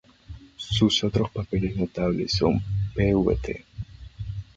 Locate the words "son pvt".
2.31-3.63